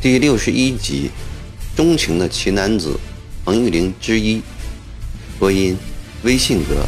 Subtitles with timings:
[0.00, 1.10] 第六十一集，
[1.74, 3.00] 钟情的奇男子
[3.42, 4.42] 彭玉玲之一，
[5.38, 5.78] 播音：
[6.24, 6.86] 微信哥。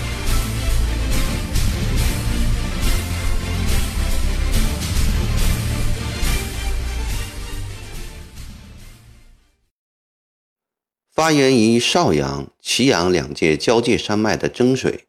[11.17, 15.06] 发源于邵阳、祁阳两界交界山脉的征水，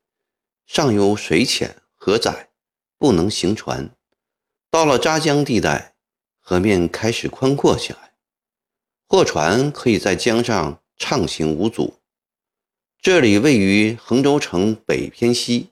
[0.65, 2.47] 上游水浅河窄，
[2.97, 3.93] 不能行船。
[4.71, 5.95] 到了扎江地带。
[6.39, 8.13] 河面开始宽阔起来，
[9.05, 11.95] 货船可以在江上畅行无阻。
[13.01, 15.71] 这里位于衡州城北偏西，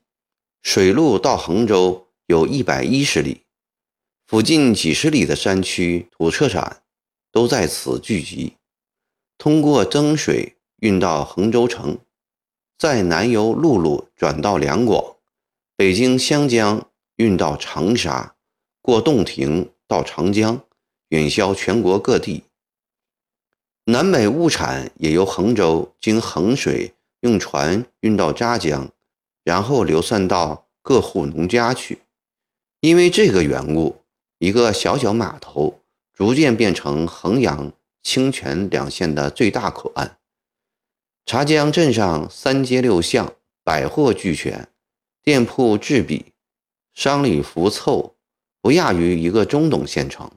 [0.62, 3.44] 水路到衡州有一百一十里，
[4.28, 6.84] 附近几十里的山区土特产
[7.32, 8.58] 都在此聚集。
[9.38, 11.98] 通过增水运到衡州城，
[12.78, 15.16] 再南由陆路转到两广，
[15.76, 18.36] 北京湘江运到长沙，
[18.82, 20.62] 过洞庭到长江。
[21.10, 22.46] 远销全国各地，
[23.86, 28.90] 南北物产也由衡州经衡水用船运到扎江，
[29.44, 32.00] 然后流散到各户农家去。
[32.82, 34.02] 因为这个缘故，
[34.40, 35.80] 一个小小码头
[36.12, 37.72] 逐渐变成衡阳、
[38.06, 40.20] 清泉两县的最大口岸。
[41.26, 44.68] 茶江镇上三街六巷，百货俱全，
[45.24, 46.28] 店铺栉比，
[46.94, 48.16] 商旅浮凑，
[48.62, 50.32] 不亚于一个中等县城。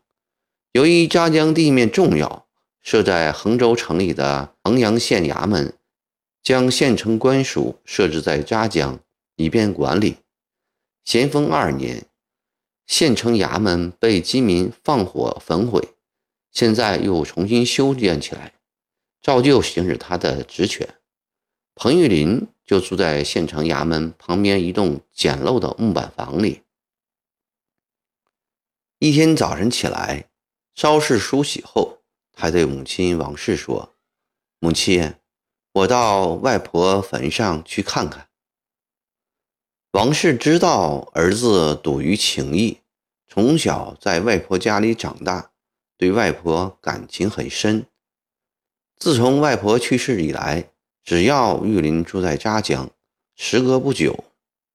[0.73, 2.47] 由于扎江地面重要，
[2.81, 5.75] 设在衡州城里的衡阳县衙门
[6.43, 8.99] 将县城官署设置在扎江，
[9.37, 10.17] 以便管理。
[11.05, 12.07] 咸丰二年，
[12.87, 15.87] 县城衙门被饥民放火焚毁，
[16.59, 18.55] 现在又重新修建起来，
[19.23, 20.97] 照旧行使他的职权。
[21.77, 26.63] 彭玉麟就住在县城衙门旁边一栋简陋的木板房里。
[28.99, 30.29] 一天早晨起来。
[30.75, 31.99] 稍事梳洗后，
[32.33, 33.95] 他对母亲王氏说
[34.59, 35.15] ：“母亲，
[35.73, 38.29] 我到外婆坟上去看看。”
[39.95, 42.81] 王氏知道儿子笃于情义，
[43.29, 45.53] 从小在外婆家里长大，
[45.99, 47.85] 对外婆感情很深。
[48.97, 50.71] 自从外婆去世以来，
[51.05, 52.89] 只要玉林住在扎江，
[53.35, 54.25] 时隔不久，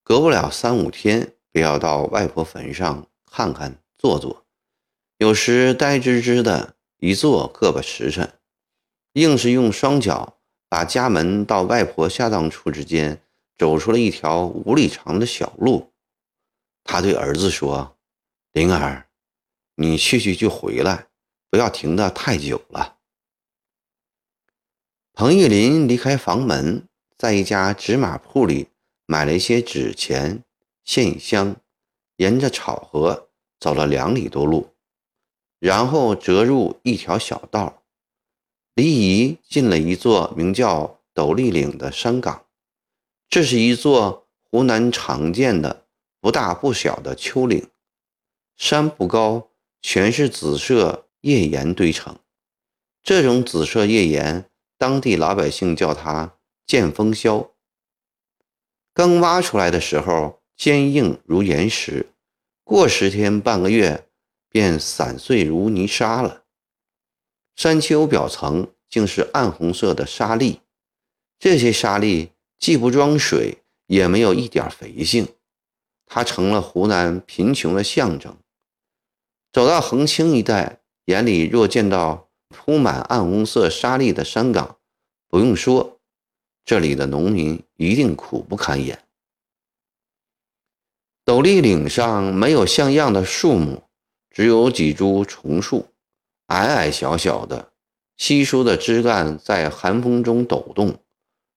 [0.04, 4.46] 隔不了三五天，便要到外婆坟上看看坐坐。
[5.18, 8.34] 有时呆吱吱的一坐个把时辰，
[9.14, 13.22] 硬是用双脚把家门到外婆下葬处之间
[13.58, 15.94] 走出了一条五里长的小路。
[16.84, 17.96] 他对儿子说
[18.52, 19.08] ：“灵儿，
[19.76, 21.08] 你去去就回来，
[21.54, 22.98] 不要停得太久了。”
[25.14, 28.70] 彭玉林离开房门，在一家纸马铺里
[29.06, 30.44] 买了一些纸钱、
[30.84, 31.56] 线香，
[32.16, 34.74] 沿着草河走了两里多路。
[35.60, 37.84] 然后折入一条小道，
[38.74, 42.48] 离宜进了一座名叫斗笠岭的山岗。
[43.30, 45.86] 这是一座湖南常见的
[46.20, 47.70] 不大不小的丘陵，
[48.58, 49.52] 山不高，
[49.84, 52.18] 全是紫色页岩堆成。
[53.02, 57.50] 这种紫色页岩，当地老百姓叫它“见风霄”。
[58.96, 62.14] 刚挖出来的时候，坚硬如岩石，
[62.64, 64.08] 过十天半个月。
[64.54, 66.44] 便散碎如泥沙了。
[67.56, 70.60] 山丘表层竟是暗红色的沙粒，
[71.40, 75.28] 这些沙粒既不装水，也没有一点肥性，
[76.06, 78.38] 它成了湖南贫穷的象征。
[79.52, 84.78] 走到横青一带，眼里若见到铺满暗红色沙粒的山岗，
[85.28, 86.00] 不用说，
[86.64, 89.04] 这里的农民一定苦不堪言。
[91.26, 93.84] 斗笠岭上没有像样的树木。
[94.36, 95.90] 只有几株丛树，
[96.48, 97.72] 矮矮小小的，
[98.18, 100.98] 稀疏的枝干在寒风中抖动，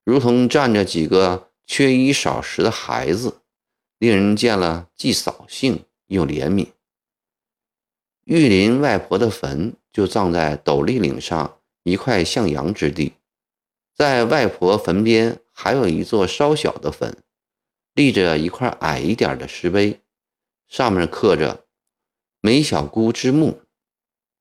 [0.05, 3.41] 如同站着几个缺衣少食的孩子，
[3.99, 6.76] 令人见了既扫兴又怜悯。
[8.27, 13.13] 玉林外婆的坟就葬在斗笠岭上一块向阳之地，
[13.95, 17.17] 在外婆坟边还有一座稍小的坟，
[17.95, 20.01] 立着一块矮一点的石碑，
[20.67, 21.67] 上面刻着。
[22.41, 23.61] 梅小姑之墓，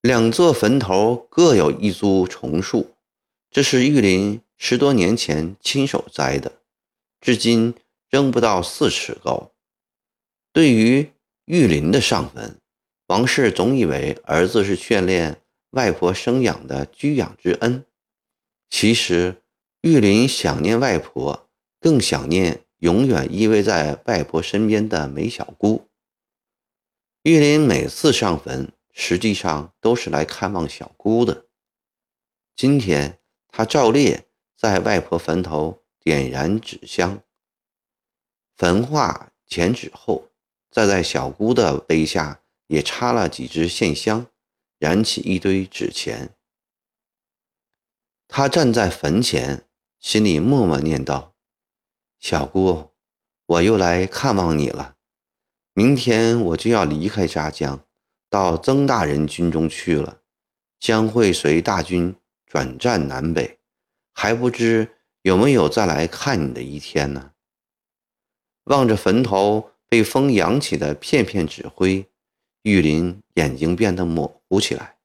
[0.02, 2.96] 两座坟头各有一株重树，
[3.52, 6.52] 这是玉林十多年前亲手栽的，
[7.22, 7.76] 至今
[8.10, 9.52] 仍不到四尺高。
[10.52, 11.12] 对于
[11.46, 12.60] 玉林的上坟，
[13.08, 15.42] 王氏总以为儿子是眷恋
[15.72, 17.86] 外婆生养的居养之恩，
[18.70, 19.44] 其实
[19.82, 21.48] 玉林想念外婆，
[21.80, 25.88] 更想念永远依偎在外婆身边的梅小姑。
[27.22, 31.46] 玉林每次上坟，实际上都是来看望小姑的。
[32.56, 33.20] 今天，
[33.50, 34.22] 他照例
[34.58, 37.22] 在外婆坟头点燃纸香，
[38.56, 40.30] 焚化前纸后，
[40.72, 44.28] 再在小姑的碑下也插了几支线香，
[44.80, 46.36] 燃起一堆纸钱。
[48.28, 49.68] 他站在坟前，
[50.00, 51.36] 心里默默念道
[52.20, 52.92] ：“小姑，
[53.46, 54.96] 我又来看望你了。”
[55.78, 57.86] 明天我就要离开扎江，
[58.30, 60.22] 到曾大人军中去了，
[60.80, 62.16] 将会随大军
[62.46, 63.60] 转战南北，
[64.14, 67.34] 还不知有没有再来看你的一天呢。
[68.64, 72.10] 望着坟头被风扬起的片片纸灰，
[72.66, 74.98] 玉林眼睛变得模糊起来，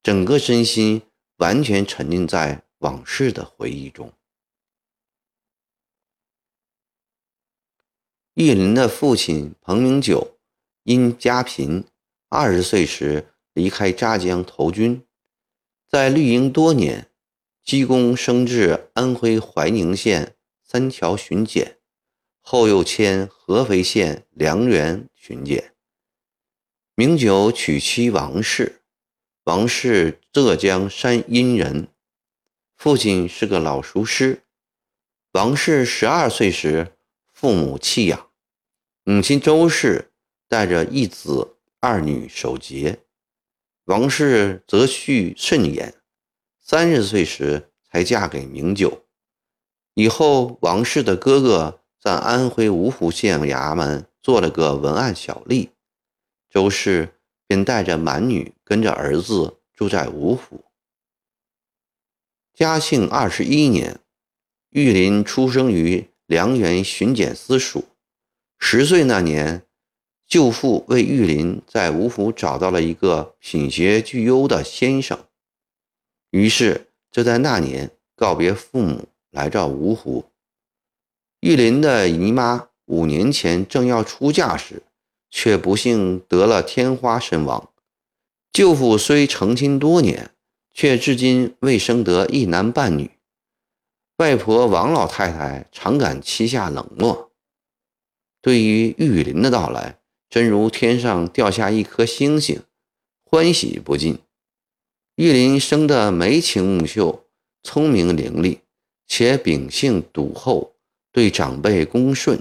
[0.00, 1.02] 整个身心
[1.38, 4.12] 完全沉浸在往事的回忆中。
[8.34, 10.38] 玉林的父亲彭明九
[10.84, 11.84] 因家贫，
[12.28, 15.04] 二十岁时离开扎江投军，
[15.88, 17.10] 在绿营多年，
[17.64, 21.78] 积功升至安徽怀宁县三桥巡检，
[22.40, 25.73] 后又迁合肥县梁园巡检。
[26.96, 28.82] 明九娶妻王氏，
[29.44, 31.88] 王氏浙江山阴人，
[32.76, 34.44] 父亲是个老塾师。
[35.32, 36.92] 王氏十二岁时。
[37.32, 38.30] 父母弃养，
[39.02, 40.12] 母亲周氏
[40.48, 43.00] 带着一子二女守节，
[43.86, 45.92] 王氏则序甚严。
[46.60, 49.02] 三十岁时才嫁给明九。
[49.94, 55.70] 以后，王氏的哥哥在安徽芜湖县衙门做了个文案小吏，
[56.54, 57.16] 周氏
[57.48, 60.64] 便带着满女跟着儿子住在芜湖。
[62.54, 63.98] 嘉庆二十一年，
[64.70, 66.08] 玉林出生于。
[66.26, 67.84] 梁园巡检司署，
[68.58, 69.66] 十岁那年，
[70.26, 75.26] 舅父为玉林在芜湖找到了一个品学俱优的先生，
[76.30, 80.24] 于是就在那年告别父母，来到芜湖。
[81.40, 84.82] 玉林的姨妈五年前正要出嫁时，
[85.36, 87.68] 却不幸得了天花身亡。
[88.52, 90.30] 舅父虽成亲多年，
[90.72, 93.10] 却至今未生得一男半女。
[94.18, 97.32] 外婆王老太太常感膝下冷落，
[98.40, 99.98] 对于玉林的到来，
[100.30, 102.62] 真如天上掉下一颗星星，
[103.24, 104.20] 欢喜不尽。
[105.16, 107.24] 玉林生得眉清目秀，
[107.64, 108.60] 聪明伶俐，
[109.08, 110.76] 且秉性笃厚，
[111.10, 112.40] 对长辈恭顺，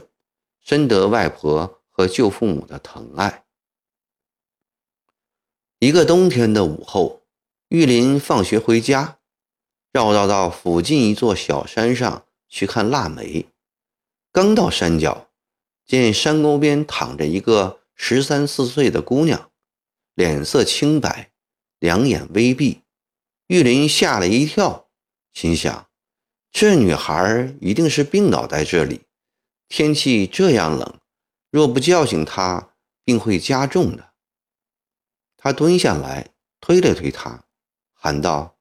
[0.64, 3.46] 深得外婆和舅父母的疼爱。
[5.80, 7.22] 一个冬天的午后，
[7.70, 9.20] 玉林放学回家。
[9.92, 13.46] 绕道到附近一座小山上去看腊梅，
[14.32, 15.30] 刚到山脚，
[15.86, 19.52] 见山沟边躺着一个十三四岁的姑娘，
[20.16, 21.32] 脸色清白，
[21.78, 22.82] 两眼微闭。
[23.46, 24.90] 玉林吓了一跳，
[25.32, 25.88] 心想：
[26.52, 29.02] 这女孩一定是病倒在这里。
[29.68, 31.00] 天气这样冷，
[31.54, 32.74] 若不叫醒她，
[33.04, 34.14] 病会加重的。
[35.38, 37.46] 他蹲下来，推了推她，
[37.94, 38.58] 喊道。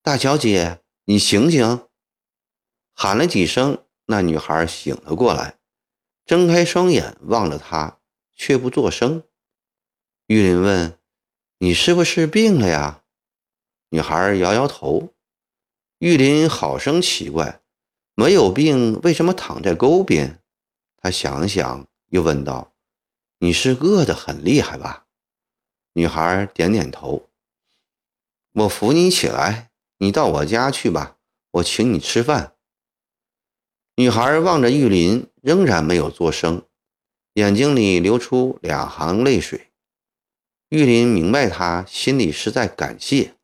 [0.00, 1.88] 大小姐，你醒醒！
[2.94, 5.58] 喊了几声，那女孩醒了过来，
[6.24, 7.98] 睁开双眼望着他，
[8.36, 9.24] 却不作声。
[10.28, 10.96] 玉林问
[11.58, 13.02] ：“你是不是病了呀？”
[13.90, 15.12] 女孩摇摇头。
[15.98, 17.60] 玉林好生奇怪，
[18.14, 20.40] 没有病，为什么躺在沟边？
[20.96, 22.72] 他想想，又问道
[23.40, 25.06] ：“你是饿得很厉害吧？”
[25.94, 27.28] 女孩点点头。
[28.52, 29.70] 我扶你起来。
[29.98, 31.16] 你到我家去吧，
[31.52, 32.54] 我请你吃饭。
[33.94, 36.66] 女孩望着玉林，仍然没有作声，
[37.32, 39.72] 眼睛里流出两行泪水。
[40.68, 43.36] 玉林明白她心里是在感谢，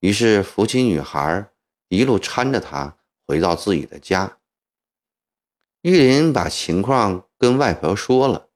[0.00, 1.50] 于是扶起女孩，
[1.88, 4.36] 一路搀着她回到自己的家。
[5.80, 8.48] 玉林把情况跟外婆说了，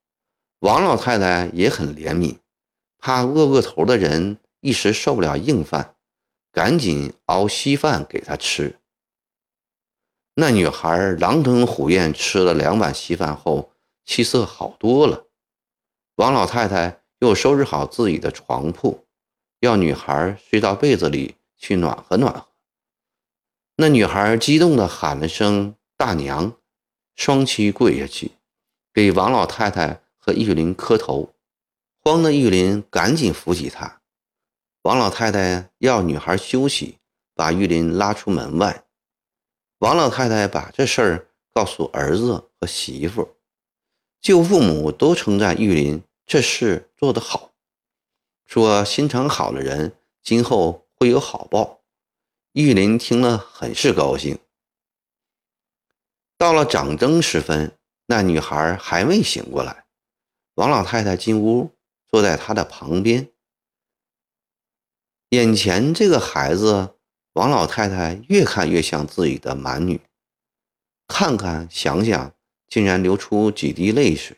[0.60, 2.36] 王老太太也很怜悯，
[2.98, 5.96] 怕饿过头的人一时受不了硬饭。
[6.52, 8.78] 赶紧熬稀饭给他吃。
[10.34, 13.72] 那女孩狼吞虎咽吃了两碗稀饭后，
[14.04, 15.26] 气色好多了。
[16.14, 19.04] 王老太太又收拾好自己的床铺，
[19.58, 22.46] 要女孩睡到被子里去暖和暖和。
[23.74, 26.56] 那女孩激动地喊了声“大娘”，
[27.16, 28.30] 双膝跪下去，
[28.94, 31.34] 给王老太太和玉林磕头。
[32.00, 34.00] 慌的玉林赶紧扶起她。
[34.82, 36.98] 王老太太要女孩休息，
[37.34, 38.84] 把玉林拉出门外。
[39.78, 43.36] 王老太太把这事儿告诉儿子和媳妇，
[44.20, 47.52] 舅父母都称赞玉林这事做得好，
[48.46, 51.80] 说心肠好的人今后会有好报。
[52.52, 54.38] 玉林听了很是高兴。
[56.36, 59.86] 到了掌灯时分，那女孩还未醒过来。
[60.54, 61.74] 王老太太进屋，
[62.06, 63.30] 坐在她的旁边。
[65.30, 66.96] 眼前这个孩子，
[67.32, 70.00] 王老太太越看越像自己的满女，
[71.08, 72.34] 看看想想，
[72.68, 74.36] 竟然流出几滴泪水。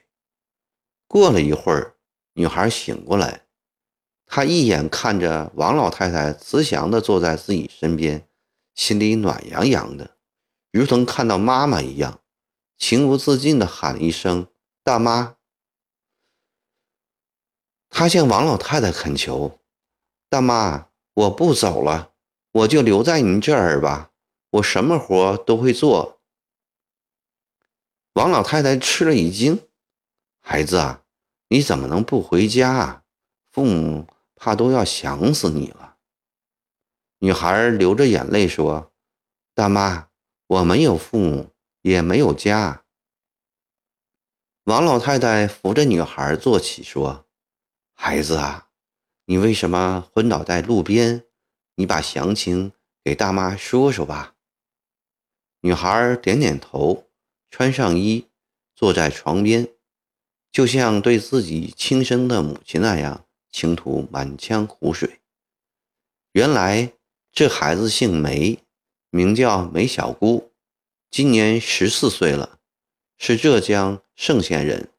[1.06, 1.96] 过了一会儿，
[2.32, 3.42] 女孩醒过来，
[4.26, 8.26] 她一眼看着王老太太慈祥地坐在自己身边，
[8.74, 10.16] 心里暖洋洋的，
[10.72, 12.20] 如同看到妈妈一样，
[12.78, 14.48] 情不自禁地喊了一声
[14.82, 15.36] “大妈”。
[17.88, 19.58] 她向王老太太恳求。
[20.28, 22.12] 大妈，我不走了，
[22.50, 24.10] 我就留在您这儿吧。
[24.50, 26.20] 我什么活都会做。
[28.14, 29.68] 王老太太吃了一惊
[30.42, 31.02] ：“孩子啊，
[31.48, 33.04] 你怎么能不回家啊？
[33.52, 35.96] 父母怕都要想死你了。”
[37.20, 38.92] 女孩流着眼泪说
[39.54, 40.08] ：“大妈，
[40.48, 41.50] 我没有父母，
[41.90, 42.84] 也没有家。”
[44.64, 47.26] 王老太太扶着女孩坐起说
[47.94, 48.64] ：“孩子啊。”
[49.28, 51.24] 你为什么昏倒在路边？
[51.74, 54.36] 你把详情给大妈说说吧。
[55.62, 57.08] 女孩点点头，
[57.50, 58.28] 穿上衣，
[58.76, 59.68] 坐在床边，
[60.52, 65.20] 就像对自己亲生的母亲那样倾吐满腔苦水。
[66.30, 66.92] 原来
[67.32, 68.60] 这孩子姓梅，
[69.10, 70.52] 名叫梅小姑，
[71.10, 72.58] 今年十四岁了，
[73.16, 74.90] 是浙江嵊县人。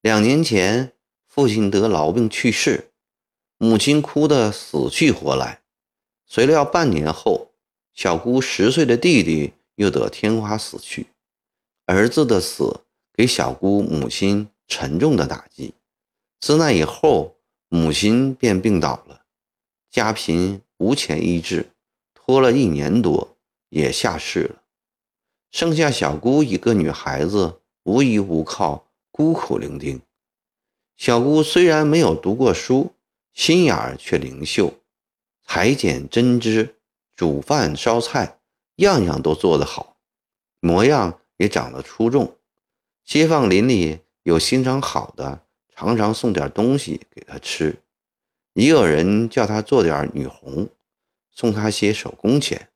[0.00, 0.92] 两年前，
[1.26, 2.92] 父亲得痨病去世。
[3.58, 5.62] 母亲哭得死去活来，
[6.26, 7.50] 谁料半年后，
[7.94, 11.06] 小姑十岁的弟弟又得天花死去。
[11.86, 12.82] 儿子的死
[13.14, 15.72] 给小姑母亲沉重的打击。
[16.38, 19.22] 自那以后，母亲便病倒了，
[19.90, 21.70] 家贫无钱医治，
[22.14, 23.36] 拖了一年多
[23.70, 24.62] 也下世了。
[25.56, 30.02] 剩下小姑一个女孩子，无依无靠，孤苦伶仃。
[30.98, 32.92] 小姑虽然没有读过书。
[33.32, 34.74] 心眼儿却灵秀，
[35.46, 36.76] 裁剪针织、
[37.14, 38.38] 煮饭烧菜，
[38.76, 39.96] 样样都做得好，
[40.60, 42.36] 模样也长得出众。
[43.02, 45.42] 街坊邻里有心肠好的，
[45.74, 47.76] 常常送点东西给她吃；
[48.52, 50.68] 也有人叫她做点女红，
[51.30, 52.68] 送她些手工钱。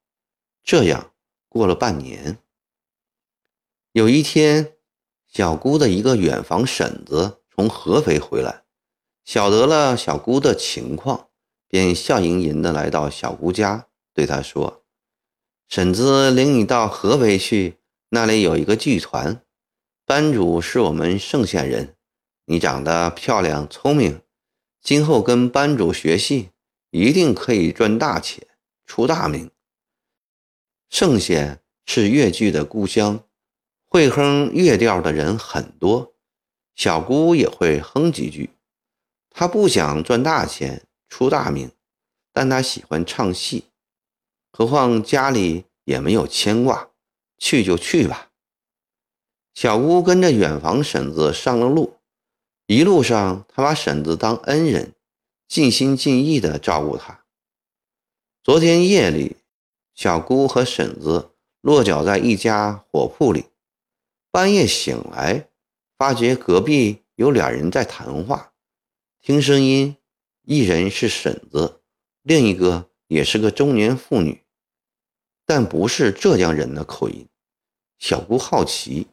[0.63, 1.11] 这样
[1.51, 2.39] 过了半年，
[3.93, 4.75] 有一天，
[5.27, 8.63] 小姑的一个远房婶子从合肥回来。
[9.25, 11.31] 晓得了小姑的情况，
[11.67, 14.85] 便笑盈盈的来到小姑家，对她说
[15.69, 17.79] ：“婶子领你到合肥去，
[18.11, 19.43] 那里有一个剧团，
[20.07, 21.97] 班主是我们嵊县人。
[22.45, 24.23] 你长得漂亮聪明，
[24.81, 26.51] 今后跟班主学戏，
[26.91, 28.47] 一定可以赚大钱，
[28.87, 29.51] 出大名。
[30.89, 33.25] 嵊县是越剧的故乡，
[33.93, 36.15] 会哼越调的人很多，
[36.77, 38.51] 小姑也会哼几句。”
[39.31, 41.73] 她不想赚大钱、出大名，
[42.33, 43.65] 但她喜欢唱戏。
[44.53, 46.91] 何况家里也没有牵挂，
[47.37, 48.31] 去就去吧。
[49.55, 51.97] 小姑跟着远房婶子上了路，
[52.67, 54.95] 一路上她把婶子当恩人，
[55.49, 57.25] 尽心尽意地照顾她。
[58.45, 59.39] 昨天夜里，
[59.97, 63.47] 小姑和婶子落脚在一家火铺里，
[64.33, 65.49] 半夜醒来，
[65.99, 68.53] 发觉隔壁有俩人在谈话。
[69.21, 69.97] 听声音，
[70.43, 71.81] 一人是婶子，
[72.23, 74.45] 另一个也是个中年妇女，
[75.45, 77.27] 但不是浙江人的口音。
[77.99, 79.09] 小姑好奇，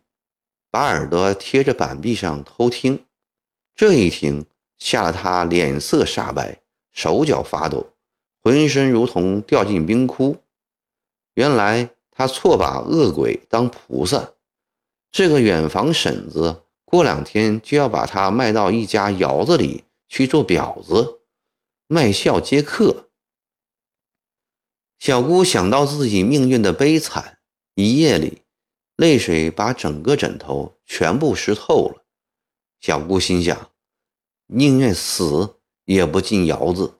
[0.69, 3.03] 把耳朵贴着板壁上偷听。
[3.73, 4.45] 这一听，
[4.77, 6.61] 吓得她脸色煞白，
[6.93, 7.93] 手脚发抖，
[8.43, 10.37] 浑身如同掉进冰窟。
[11.33, 14.35] 原来她错把恶鬼当菩萨。
[15.17, 19.85] 这个远房婶子过两天就要把她卖到一家窑子里。
[20.07, 21.21] 去做婊子，
[21.87, 23.09] 卖笑接客。
[24.99, 27.39] 小姑想到自己命运的悲惨，
[27.73, 28.43] 一夜里
[28.95, 32.05] 泪水把整个枕头全部湿透了。
[32.79, 33.71] 小姑心想，
[34.45, 35.55] 宁愿死
[35.85, 36.99] 也不进窑子。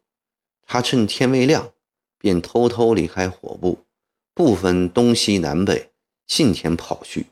[0.66, 1.72] 她趁天未亮，
[2.18, 3.86] 便偷偷离开火部，
[4.34, 5.92] 不分东西南北，
[6.26, 7.28] 信天跑去，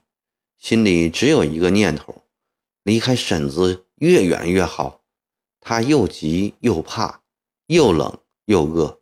[0.66, 2.24] 心里只有一个念头：
[2.82, 5.04] 离开婶子越远越好。
[5.62, 7.22] 他又急又怕，
[7.68, 9.00] 又冷又饿，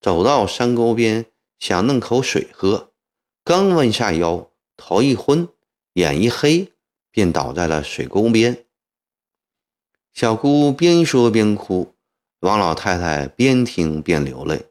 [0.00, 1.26] 走到山沟边，
[1.58, 2.94] 想弄口水喝，
[3.44, 5.46] 刚弯下腰，头一昏，
[5.92, 6.72] 眼一黑，
[7.10, 8.64] 便倒在了水沟边。
[10.14, 11.92] 小姑边说边哭，
[12.40, 14.70] 王老太太边听边流泪。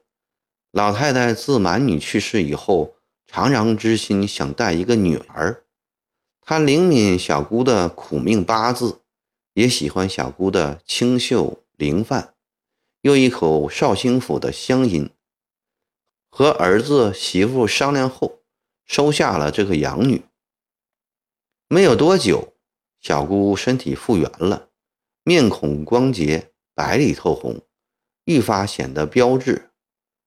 [0.72, 5.63] 老太太自满女去世以后，常常之心想带一个女儿。
[6.46, 9.00] 她灵敏小姑的苦命八字，
[9.54, 12.34] 也喜欢小姑的清秀灵范，
[13.00, 15.08] 又一口绍兴府的乡音。
[16.28, 18.40] 和儿子媳妇商量后，
[18.84, 20.22] 收下了这个养女。
[21.66, 22.52] 没有多久，
[23.00, 24.68] 小姑身体复原了，
[25.22, 27.62] 面孔光洁，白里透红，
[28.24, 29.70] 愈发显得标致。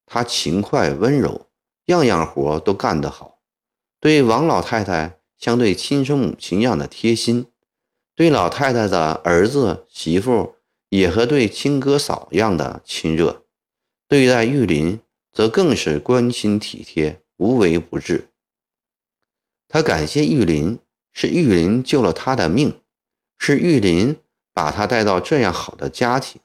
[0.08, 1.48] 她勤快温柔，
[1.86, 3.40] 样样活都干得好，
[4.00, 7.46] 对王老太太像对亲生母亲一样的贴心，
[8.16, 10.56] 对老太太的儿子媳妇
[10.90, 13.44] 也和对亲哥嫂一样的亲热，
[14.08, 15.00] 对待玉林
[15.32, 18.30] 则更是关心体贴，无微不至。
[19.68, 20.80] 他感谢玉林，
[21.14, 22.80] 是玉林救了他的命，
[23.38, 24.18] 是玉林
[24.54, 26.42] 把他带到这样好的家庭，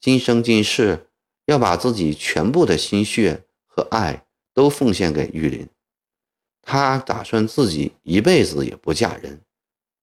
[0.00, 1.06] 今生今世。
[1.46, 5.68] 要把自己全部的心血和爱都奉献给玉林，
[6.62, 9.42] 他打算自己一辈子也不嫁人。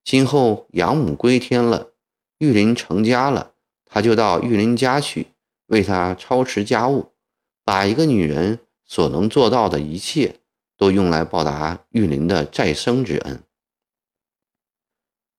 [0.04, 1.94] 今后养母归天了，
[2.38, 3.54] 玉林成家了，
[3.86, 5.28] 他就到玉林家去，
[5.68, 7.14] 为他操持家务，
[7.64, 10.36] 把一个女人所能做到的一切
[10.78, 13.42] 都用来报答玉林的再生之恩。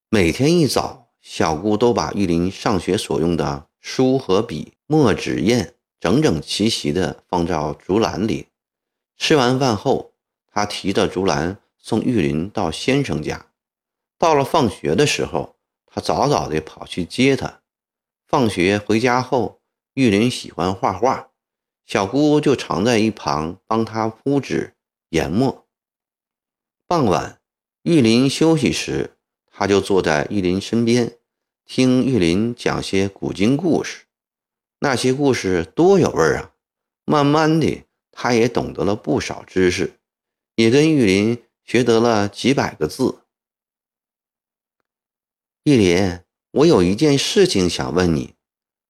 [0.08, 5.74] 每天一早，小姑都把玉林上学所用的书和笔、墨纸砚。
[6.00, 8.46] 整整齐齐地放到竹篮里。
[9.18, 10.09] 吃完饭后，
[10.50, 13.46] 他提着竹篮送玉林到先生家。
[14.18, 17.62] 到了放学的时候，他早早地跑去接他。
[18.26, 19.60] 放学回家后，
[19.94, 21.30] 玉林喜欢画画，
[21.86, 24.74] 小姑就常在一旁帮他铺纸
[25.08, 25.66] 研墨。
[26.86, 27.40] 傍晚，
[27.82, 29.16] 玉林休息时，
[29.50, 31.18] 他就坐在玉林身边，
[31.64, 34.04] 听玉林讲些古今故事。
[34.80, 36.52] 那些故事多有味儿啊！
[37.04, 39.99] 慢慢的，他也懂得了不少知识，
[40.54, 43.20] 也跟玉林学得了几百个字。
[45.64, 48.34] 玉林，我有一件事情想问你。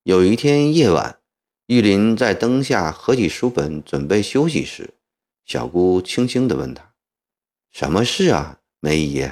[0.03, 1.21] 有一天夜晚，
[1.67, 4.95] 玉林在灯下合起书本准备休息时，
[5.45, 6.95] 小姑轻轻地问他
[7.71, 9.29] ：“什么事啊，梅姨？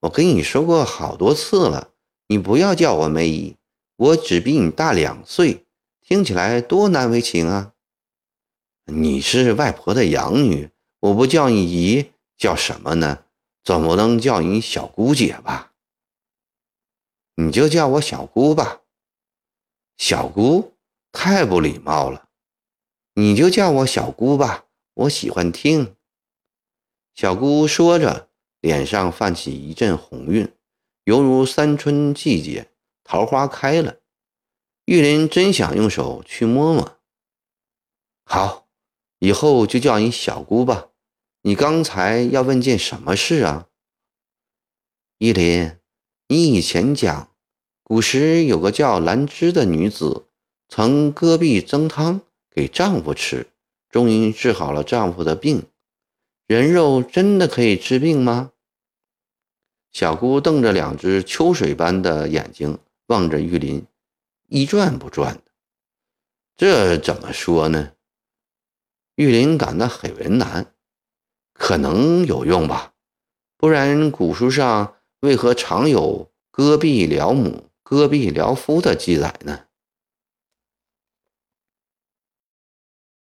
[0.00, 1.92] 我跟你说过好多次了，
[2.28, 3.56] 你不要叫我梅姨。”
[3.96, 5.66] 我只比你大两岁，
[6.00, 7.74] 听起来多难为情啊！
[8.86, 10.68] 你是外婆的养女，
[11.04, 13.24] 我不叫你姨叫什么呢？
[13.62, 15.74] 总不能叫你小姑姐吧？
[17.34, 18.80] 你就叫我小姑吧。
[19.98, 20.72] 小姑
[21.12, 22.30] 太不礼貌了，
[23.16, 24.64] 你就叫我小姑吧，
[24.94, 25.94] 我喜欢听。
[27.14, 28.30] 小姑说着，
[28.62, 30.50] 脸上泛起一阵红晕，
[31.04, 32.70] 犹如三春季节。
[33.04, 33.98] 桃花开了，
[34.86, 36.98] 玉林真想用手去摸摸。
[38.24, 38.66] 好，
[39.18, 40.88] 以后就叫你小姑吧。
[41.46, 43.68] 你刚才要问件什么事啊？
[45.18, 45.76] 玉林，
[46.26, 47.36] 你以前讲，
[47.82, 50.26] 古时有个叫兰芝的女子，
[50.70, 53.48] 曾割壁蒸汤给丈夫吃，
[53.90, 55.64] 终于治好了丈夫的病。
[56.46, 58.52] 人肉真的可以治病吗？
[59.92, 62.78] 小姑瞪着两只秋水般的眼睛。
[63.08, 63.86] 望着玉林，
[64.48, 65.42] 一转不转的，
[66.56, 67.92] 这怎么说呢？
[69.16, 70.73] 玉林感到很为难。
[71.54, 72.92] 可能有用吧，
[73.56, 79.63] 不然古书上为何常有割臂疗母、割臂疗夫的记载呢？